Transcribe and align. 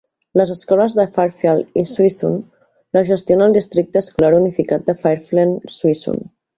Les 0.39 0.51
escoles 0.53 0.95
de 0.99 1.05
Fairfield 1.17 1.77
i 1.83 1.83
Suisun 1.91 2.41
les 2.99 3.13
gestiona 3.13 3.49
el 3.51 3.57
districte 3.61 4.05
escolar 4.07 4.35
unificat 4.43 4.93
de 4.93 5.01
Fairfield-Suisun. 5.07 6.23